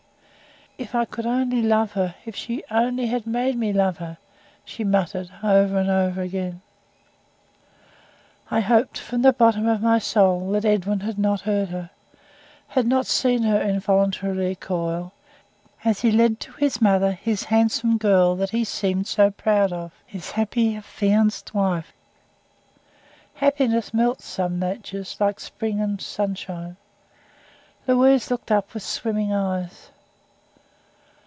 [0.77, 2.15] "If I could only love her!
[2.25, 4.17] If only she had made me love her!"
[4.65, 6.61] she muttered, over and over again.
[8.49, 11.91] I hoped, from the bottom of my soul, that Edwin had not heard her
[12.69, 15.11] had not seen her involuntarily recoil,
[15.85, 19.91] as he led to his mother his handsome girl that he seemed so proud of,
[20.07, 21.93] his happy, affianced wife.
[23.35, 26.75] Happiness melts some natures, like spring and sunshine.
[27.85, 29.91] Louise looked up with swimming eyes.